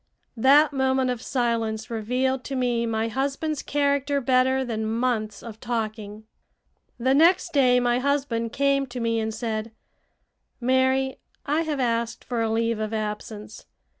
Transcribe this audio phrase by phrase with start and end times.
[0.37, 6.23] That moment of silence revealed to me my husband's character better than months of talking.
[6.97, 9.71] The next day my husband came to me and said:
[10.59, 13.67] "Mary, I have asked for a leave of absence.